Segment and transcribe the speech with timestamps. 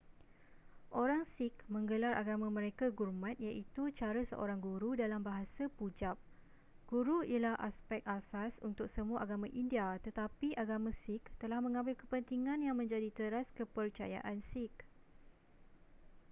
[1.01, 6.17] orang sikh menggelar agama mereka gurmat iaitu cara seorang guru dalam bahasa pujab
[6.91, 12.75] guru ialah aspek asas untuk semua agama india tetapi agama sikh telah mengambil kepentingan yang
[12.81, 14.77] menjadi teras kepercayaan sikh